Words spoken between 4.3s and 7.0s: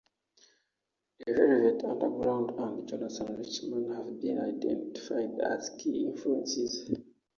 identified as key influences.